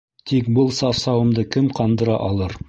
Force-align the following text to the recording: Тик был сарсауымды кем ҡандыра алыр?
Тик 0.29 0.47
был 0.55 0.71
сарсауымды 0.77 1.45
кем 1.57 1.69
ҡандыра 1.81 2.17
алыр? 2.31 2.59